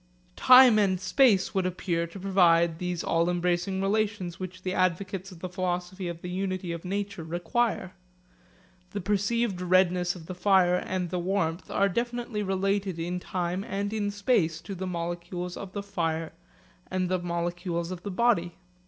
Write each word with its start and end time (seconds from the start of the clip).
Time 0.35 0.79
and 0.79 0.99
space 0.99 1.53
would 1.53 1.67
appear 1.67 2.07
to 2.07 2.19
provide 2.19 2.79
these 2.79 3.03
all 3.03 3.29
embracing 3.29 3.79
relations 3.83 4.39
which 4.39 4.63
the 4.63 4.73
advocates 4.73 5.31
of 5.31 5.41
the 5.41 5.47
philosophy 5.47 6.07
of 6.07 6.23
the 6.23 6.29
unity 6.31 6.71
of 6.71 6.83
nature 6.83 7.23
require. 7.23 7.93
The 8.93 9.01
perceived 9.01 9.61
redness 9.61 10.15
of 10.15 10.25
the 10.25 10.33
fire 10.33 10.73
and 10.77 11.11
the 11.11 11.19
warmth 11.19 11.69
are 11.69 11.87
definitely 11.87 12.41
related 12.41 12.97
in 12.97 13.19
time 13.19 13.63
and 13.63 13.93
in 13.93 14.09
space 14.09 14.59
to 14.61 14.73
the 14.73 14.87
molecules 14.87 15.55
of 15.55 15.73
the 15.73 15.83
fire 15.83 16.33
and 16.89 17.07
the 17.07 17.19
molecules 17.19 17.91
of 17.91 18.01
the 18.01 18.09
body. 18.09 18.55